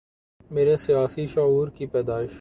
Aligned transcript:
میرے 0.51 0.77
سیاسی 0.77 1.27
شعور 1.27 1.67
کی 1.67 1.85
پیدائش 1.85 2.29